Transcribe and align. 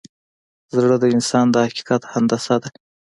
زړه 0.75 0.95
د 1.01 1.05
انسان 1.15 1.45
د 1.51 1.55
حقیقت 1.65 2.01
هندسه 2.13 2.55
ده. 2.63 2.69